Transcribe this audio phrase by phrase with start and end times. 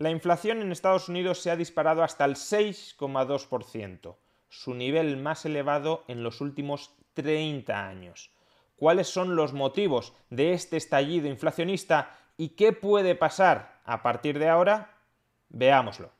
[0.00, 4.16] La inflación en Estados Unidos se ha disparado hasta el 6,2%,
[4.48, 8.30] su nivel más elevado en los últimos 30 años.
[8.76, 14.48] ¿Cuáles son los motivos de este estallido inflacionista y qué puede pasar a partir de
[14.48, 14.96] ahora?
[15.50, 16.12] Veámoslo.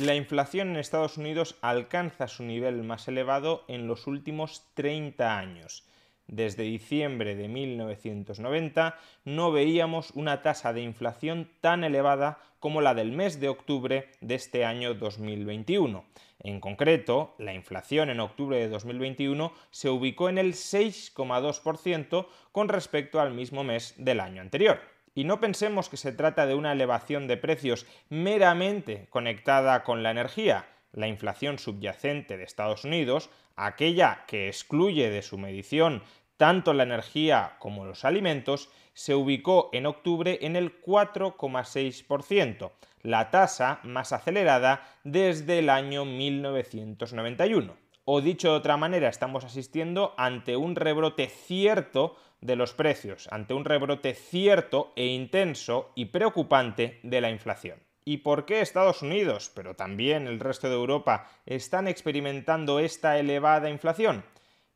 [0.00, 5.86] La inflación en Estados Unidos alcanza su nivel más elevado en los últimos 30 años
[6.30, 13.10] desde diciembre de 1990 no veíamos una tasa de inflación tan elevada como la del
[13.10, 16.04] mes de octubre de este año 2021.
[16.42, 23.20] En concreto, la inflación en octubre de 2021 se ubicó en el 6,2% con respecto
[23.20, 24.80] al mismo mes del año anterior.
[25.14, 30.12] Y no pensemos que se trata de una elevación de precios meramente conectada con la
[30.12, 30.66] energía.
[30.92, 36.02] La inflación subyacente de Estados Unidos, aquella que excluye de su medición
[36.40, 42.70] tanto la energía como los alimentos, se ubicó en octubre en el 4,6%,
[43.02, 47.76] la tasa más acelerada desde el año 1991.
[48.06, 53.52] O dicho de otra manera, estamos asistiendo ante un rebrote cierto de los precios, ante
[53.52, 57.80] un rebrote cierto e intenso y preocupante de la inflación.
[58.06, 63.68] ¿Y por qué Estados Unidos, pero también el resto de Europa, están experimentando esta elevada
[63.68, 64.24] inflación?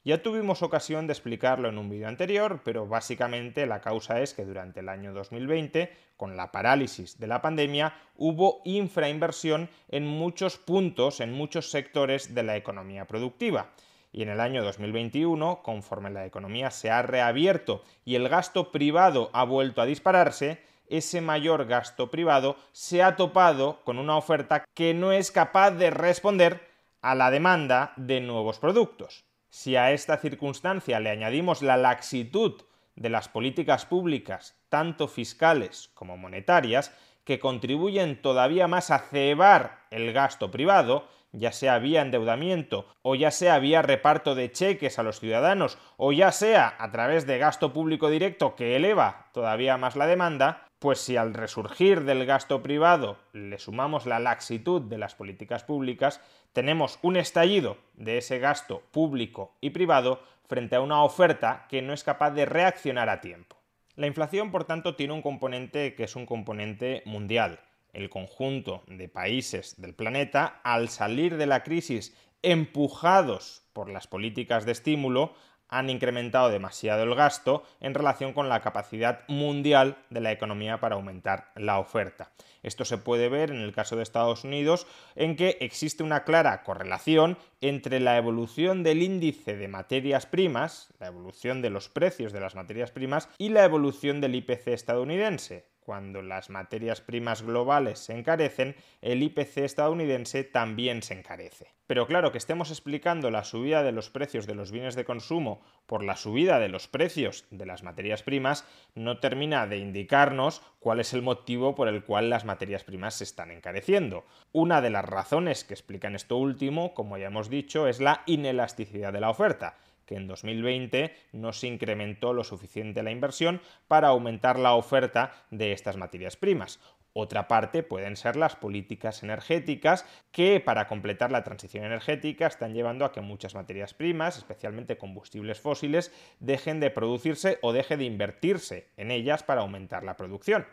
[0.06, 4.44] Ya tuvimos ocasión de explicarlo en un vídeo anterior, pero básicamente la causa es que
[4.44, 11.20] durante el año 2020, con la parálisis de la pandemia, hubo infrainversión en muchos puntos,
[11.20, 13.70] en muchos sectores de la economía productiva.
[14.12, 19.30] Y en el año 2021, conforme la economía se ha reabierto y el gasto privado
[19.32, 24.92] ha vuelto a dispararse, ese mayor gasto privado se ha topado con una oferta que
[24.92, 26.60] no es capaz de responder
[27.00, 29.24] a la demanda de nuevos productos.
[29.56, 32.60] Si a esta circunstancia le añadimos la laxitud
[32.96, 36.92] de las políticas públicas, tanto fiscales como monetarias,
[37.22, 43.30] que contribuyen todavía más a cebar el gasto privado, ya sea vía endeudamiento o ya
[43.30, 47.72] sea vía reparto de cheques a los ciudadanos o ya sea a través de gasto
[47.72, 53.16] público directo que eleva todavía más la demanda, pues si al resurgir del gasto privado
[53.32, 56.20] le sumamos la laxitud de las políticas públicas,
[56.52, 61.94] tenemos un estallido de ese gasto público y privado frente a una oferta que no
[61.94, 63.56] es capaz de reaccionar a tiempo.
[63.96, 67.60] La inflación, por tanto, tiene un componente que es un componente mundial.
[67.94, 74.66] El conjunto de países del planeta, al salir de la crisis empujados por las políticas
[74.66, 75.32] de estímulo,
[75.74, 80.94] han incrementado demasiado el gasto en relación con la capacidad mundial de la economía para
[80.94, 82.30] aumentar la oferta.
[82.62, 86.62] Esto se puede ver en el caso de Estados Unidos en que existe una clara
[86.62, 92.40] correlación entre la evolución del índice de materias primas, la evolución de los precios de
[92.40, 95.73] las materias primas y la evolución del IPC estadounidense.
[95.84, 101.74] Cuando las materias primas globales se encarecen, el IPC estadounidense también se encarece.
[101.86, 105.60] Pero claro, que estemos explicando la subida de los precios de los bienes de consumo
[105.84, 111.00] por la subida de los precios de las materias primas no termina de indicarnos cuál
[111.00, 114.24] es el motivo por el cual las materias primas se están encareciendo.
[114.52, 119.12] Una de las razones que explican esto último, como ya hemos dicho, es la inelasticidad
[119.12, 124.58] de la oferta que en 2020 no se incrementó lo suficiente la inversión para aumentar
[124.58, 126.80] la oferta de estas materias primas.
[127.16, 133.04] Otra parte pueden ser las políticas energéticas que para completar la transición energética están llevando
[133.04, 138.88] a que muchas materias primas, especialmente combustibles fósiles, dejen de producirse o deje de invertirse
[138.96, 140.66] en ellas para aumentar la producción.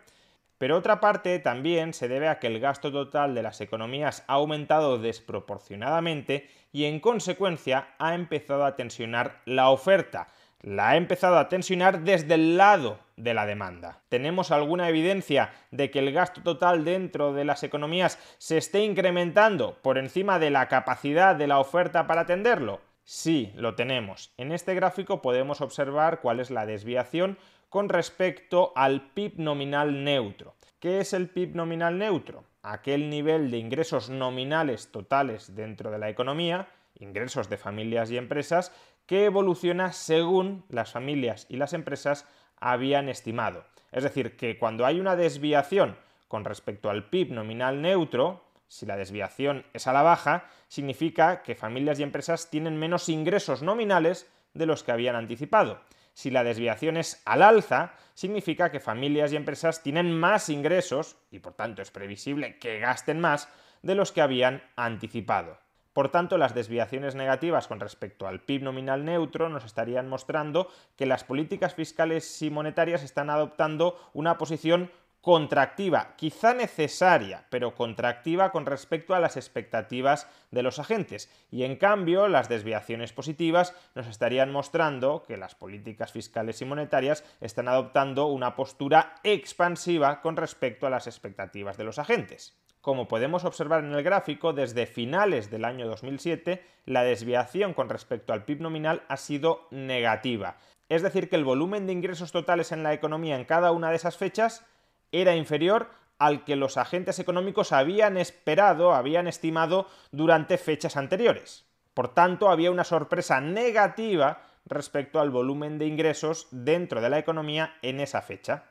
[0.62, 4.34] Pero otra parte también se debe a que el gasto total de las economías ha
[4.34, 10.28] aumentado desproporcionadamente y en consecuencia ha empezado a tensionar la oferta,
[10.62, 14.04] la ha empezado a tensionar desde el lado de la demanda.
[14.08, 19.80] ¿Tenemos alguna evidencia de que el gasto total dentro de las economías se esté incrementando
[19.82, 22.82] por encima de la capacidad de la oferta para atenderlo?
[23.04, 24.32] Sí, lo tenemos.
[24.38, 27.40] En este gráfico podemos observar cuál es la desviación
[27.72, 30.56] con respecto al PIB nominal neutro.
[30.82, 32.44] ¿Qué es el PIB nominal neutro?
[32.64, 36.68] Aquel nivel de ingresos nominales totales dentro de la economía,
[37.00, 38.74] ingresos de familias y empresas,
[39.06, 42.28] que evoluciona según las familias y las empresas
[42.60, 43.64] habían estimado.
[43.94, 45.96] Es decir, que cuando hay una desviación
[46.28, 51.56] con respecto al PIB nominal neutro, si la desviación es a la baja, significa que
[51.56, 55.80] familias y empresas tienen menos ingresos nominales de los que habían anticipado.
[56.14, 61.40] Si la desviación es al alza, significa que familias y empresas tienen más ingresos, y
[61.40, 63.50] por tanto es previsible que gasten más,
[63.82, 65.58] de los que habían anticipado.
[65.94, 71.06] Por tanto, las desviaciones negativas con respecto al PIB nominal neutro nos estarían mostrando que
[71.06, 74.90] las políticas fiscales y monetarias están adoptando una posición
[75.22, 81.30] contractiva, quizá necesaria, pero contractiva con respecto a las expectativas de los agentes.
[81.52, 87.24] Y en cambio, las desviaciones positivas nos estarían mostrando que las políticas fiscales y monetarias
[87.40, 92.58] están adoptando una postura expansiva con respecto a las expectativas de los agentes.
[92.82, 98.34] Como podemos observar en el gráfico, desde finales del año 2007, la desviación con respecto
[98.34, 100.58] al PIB nominal ha sido negativa.
[100.90, 103.98] Es decir, que el volumen de ingresos totales en la economía en cada una de
[103.98, 104.66] esas fechas
[105.12, 111.66] era inferior al que los agentes económicos habían esperado, habían estimado durante fechas anteriores.
[111.94, 117.76] Por tanto, había una sorpresa negativa respecto al volumen de ingresos dentro de la economía
[117.82, 118.66] en esa fecha.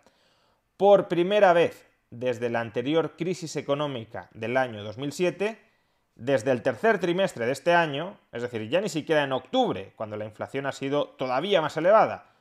[0.76, 5.58] Por primera vez desde la anterior crisis económica del año 2007,
[6.14, 10.16] desde el tercer trimestre de este año, es decir, ya ni siquiera en octubre, cuando
[10.16, 12.32] la inflación ha sido todavía más elevada,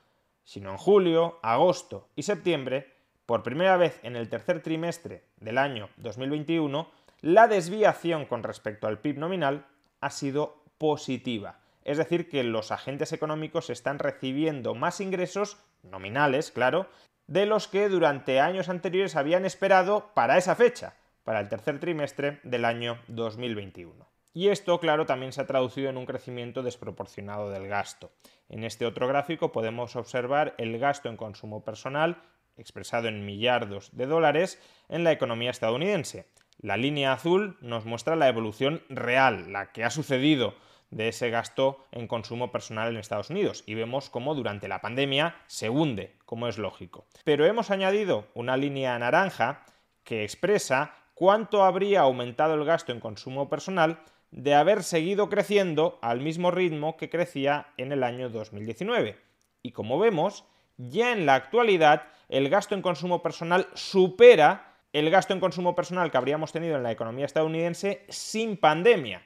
[0.44, 2.99] sino en julio, agosto y septiembre,
[3.30, 6.90] por primera vez en el tercer trimestre del año 2021,
[7.22, 9.68] la desviación con respecto al PIB nominal
[10.02, 11.60] ha sido positiva.
[11.84, 16.88] Es decir, que los agentes económicos están recibiendo más ingresos, nominales, claro,
[17.28, 22.40] de los que durante años anteriores habían esperado para esa fecha, para el tercer trimestre
[22.42, 24.08] del año 2021.
[24.34, 28.10] Y esto, claro, también se ha traducido en un crecimiento desproporcionado del gasto.
[28.48, 32.24] En este otro gráfico podemos observar el gasto en consumo personal
[32.60, 36.28] expresado en millardos de dólares, en la economía estadounidense.
[36.62, 40.56] La línea azul nos muestra la evolución real, la que ha sucedido
[40.92, 45.36] de ese gasto en consumo personal en Estados Unidos y vemos cómo durante la pandemia
[45.48, 47.06] se hunde, como es lógico.
[47.24, 49.66] Pero hemos añadido una línea naranja
[50.04, 54.00] que expresa cuánto habría aumentado el gasto en consumo personal
[54.32, 59.18] de haber seguido creciendo al mismo ritmo que crecía en el año 2019.
[59.62, 60.46] Y como vemos,
[60.80, 66.10] ya en la actualidad el gasto en consumo personal supera el gasto en consumo personal
[66.10, 69.24] que habríamos tenido en la economía estadounidense sin pandemia.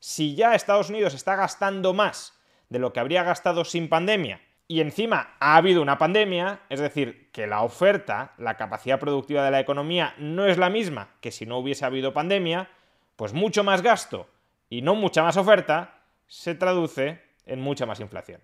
[0.00, 2.34] Si ya Estados Unidos está gastando más
[2.70, 7.30] de lo que habría gastado sin pandemia y encima ha habido una pandemia, es decir,
[7.32, 11.44] que la oferta, la capacidad productiva de la economía no es la misma que si
[11.44, 12.70] no hubiese habido pandemia,
[13.16, 14.28] pues mucho más gasto
[14.68, 18.40] y no mucha más oferta se traduce en mucha más inflación.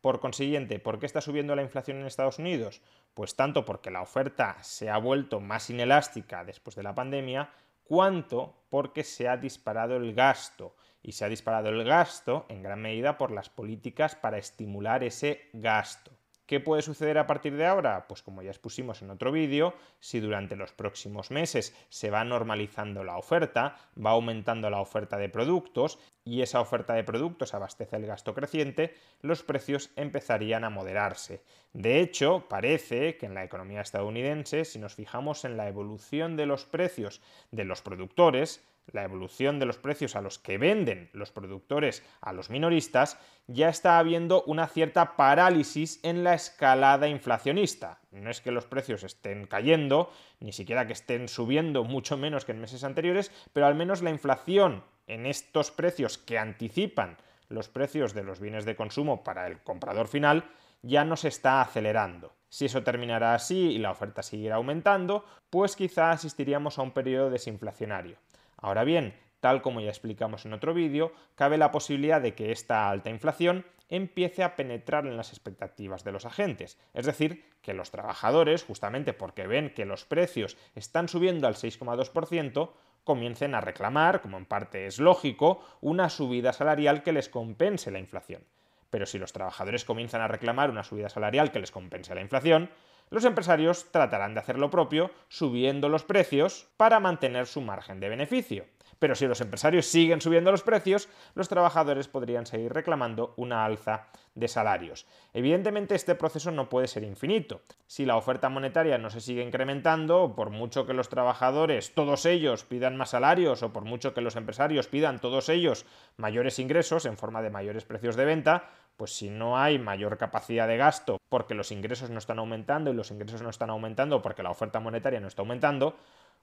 [0.00, 2.80] Por consiguiente, ¿por qué está subiendo la inflación en Estados Unidos?
[3.12, 7.50] Pues tanto porque la oferta se ha vuelto más inelástica después de la pandemia,
[7.84, 10.74] cuanto porque se ha disparado el gasto.
[11.02, 15.48] Y se ha disparado el gasto en gran medida por las políticas para estimular ese
[15.52, 16.12] gasto.
[16.50, 18.08] ¿Qué puede suceder a partir de ahora?
[18.08, 23.04] Pues como ya expusimos en otro vídeo, si durante los próximos meses se va normalizando
[23.04, 28.06] la oferta, va aumentando la oferta de productos y esa oferta de productos abastece el
[28.06, 31.44] gasto creciente, los precios empezarían a moderarse.
[31.72, 36.46] De hecho, parece que en la economía estadounidense, si nos fijamos en la evolución de
[36.46, 38.60] los precios de los productores,
[38.92, 43.68] la evolución de los precios a los que venden los productores a los minoristas, ya
[43.68, 48.00] está habiendo una cierta parálisis en la escalada inflacionista.
[48.10, 52.52] No es que los precios estén cayendo, ni siquiera que estén subiendo mucho menos que
[52.52, 57.16] en meses anteriores, pero al menos la inflación en estos precios que anticipan
[57.48, 60.44] los precios de los bienes de consumo para el comprador final
[60.82, 62.32] ya no se está acelerando.
[62.48, 67.30] Si eso terminará así y la oferta siguiera aumentando, pues quizá asistiríamos a un periodo
[67.30, 68.16] desinflacionario.
[68.60, 72.88] Ahora bien, tal como ya explicamos en otro vídeo, cabe la posibilidad de que esta
[72.90, 76.78] alta inflación empiece a penetrar en las expectativas de los agentes.
[76.94, 82.70] Es decir, que los trabajadores, justamente porque ven que los precios están subiendo al 6,2%,
[83.04, 87.98] comiencen a reclamar, como en parte es lógico, una subida salarial que les compense la
[87.98, 88.44] inflación.
[88.90, 92.70] Pero si los trabajadores comienzan a reclamar una subida salarial que les compense la inflación,
[93.10, 98.08] los empresarios tratarán de hacer lo propio subiendo los precios para mantener su margen de
[98.08, 98.66] beneficio.
[99.00, 104.08] Pero si los empresarios siguen subiendo los precios, los trabajadores podrían seguir reclamando una alza
[104.34, 105.06] de salarios.
[105.32, 107.62] Evidentemente este proceso no puede ser infinito.
[107.86, 112.64] Si la oferta monetaria no se sigue incrementando, por mucho que los trabajadores, todos ellos,
[112.64, 115.86] pidan más salarios o por mucho que los empresarios pidan todos ellos
[116.18, 118.68] mayores ingresos en forma de mayores precios de venta,
[119.00, 122.94] pues si no hay mayor capacidad de gasto porque los ingresos no están aumentando y
[122.94, 125.96] los ingresos no están aumentando porque la oferta monetaria no está aumentando,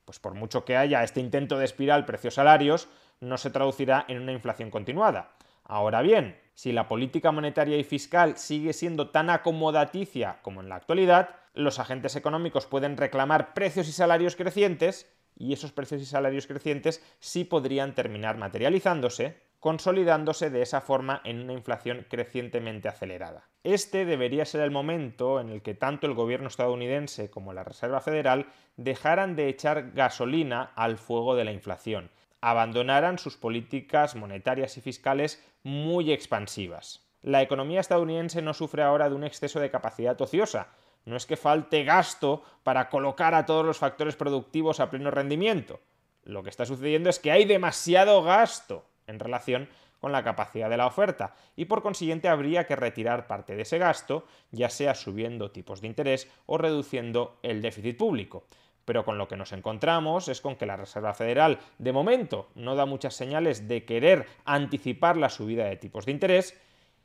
[0.06, 2.88] pues por mucho que haya este intento de espiral precios-salarios,
[3.20, 5.34] no se traducirá en una inflación continuada.
[5.66, 10.78] Ahora bien, si la política monetaria y fiscal sigue siendo tan acomodaticia como en la
[10.78, 16.48] actualidad, los agentes económicos pueden reclamar precios y salarios crecientes, y esos precios y salarios
[16.48, 23.50] crecientes sí podrían terminar materializándose consolidándose de esa forma en una inflación crecientemente acelerada.
[23.66, 28.00] Este debería ser el momento en el que tanto el gobierno estadounidense como la Reserva
[28.00, 28.46] Federal
[28.78, 35.46] dejaran de echar gasolina al fuego de la inflación, abandonaran sus políticas monetarias y fiscales
[35.64, 37.06] muy expansivas.
[37.22, 40.70] La economía estadounidense no sufre ahora de un exceso de capacidad ociosa,
[41.04, 45.82] no es que falte gasto para colocar a todos los factores productivos a pleno rendimiento.
[46.24, 49.68] Lo que está sucediendo es que hay demasiado gasto en relación
[50.00, 53.78] con la capacidad de la oferta y por consiguiente habría que retirar parte de ese
[53.78, 58.44] gasto, ya sea subiendo tipos de interés o reduciendo el déficit público.
[58.86, 62.76] Pero con lo que nos encontramos es con que la Reserva Federal de momento no
[62.76, 66.58] da muchas señales de querer anticipar la subida de tipos de interés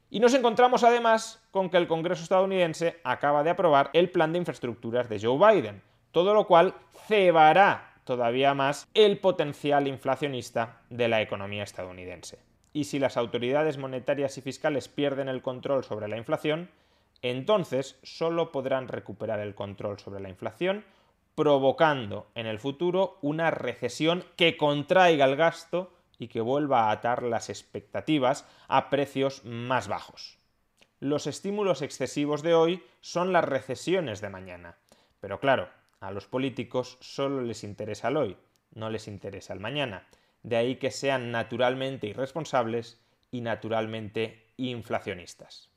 [0.09, 4.38] y nos encontramos además con que el Congreso estadounidense acaba de aprobar el plan de
[4.38, 5.82] infraestructuras de Joe Biden,
[6.12, 6.75] todo lo cual
[7.09, 12.38] cebará todavía más el potencial inflacionista de la economía estadounidense.
[12.73, 16.71] Y si las autoridades monetarias y fiscales pierden el control sobre la inflación,
[17.21, 20.85] entonces solo podrán recuperar el control sobre la inflación
[21.35, 27.23] provocando en el futuro una recesión que contraiga el gasto y que vuelva a atar
[27.23, 30.38] las expectativas a precios más bajos.
[31.00, 34.76] Los estímulos excesivos de hoy son las recesiones de mañana.
[35.21, 35.68] Pero claro,
[36.02, 38.37] a los políticos solo les interesa el hoy,
[38.75, 40.09] no les interesa el mañana.
[40.42, 45.71] De ahí que sean naturalmente irresponsables y naturalmente inflacionistas.